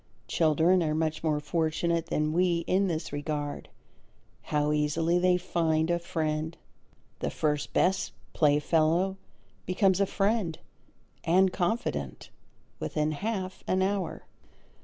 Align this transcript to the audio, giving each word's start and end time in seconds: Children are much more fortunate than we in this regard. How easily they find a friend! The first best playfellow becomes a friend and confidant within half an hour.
Children 0.27 0.81
are 0.81 0.95
much 0.95 1.23
more 1.23 1.39
fortunate 1.39 2.07
than 2.07 2.33
we 2.33 2.63
in 2.65 2.87
this 2.87 3.13
regard. 3.13 3.69
How 4.41 4.71
easily 4.71 5.19
they 5.19 5.37
find 5.37 5.91
a 5.91 5.99
friend! 5.99 6.57
The 7.19 7.29
first 7.29 7.71
best 7.71 8.11
playfellow 8.33 9.17
becomes 9.67 10.01
a 10.01 10.07
friend 10.07 10.57
and 11.23 11.53
confidant 11.53 12.31
within 12.79 13.11
half 13.11 13.63
an 13.67 13.83
hour. 13.83 14.23